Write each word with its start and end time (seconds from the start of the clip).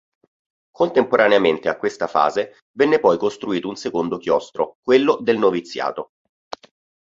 Contemporaneamente 0.71 1.69
a 1.69 1.77
questa 1.77 2.07
fase, 2.07 2.57
venne 2.75 2.99
poi 2.99 3.19
costruito 3.19 3.69
un 3.69 3.75
secondo 3.75 4.17
chiostro, 4.17 4.77
quello 4.81 5.19
"del 5.21 5.37
Noviziato". 5.37 6.13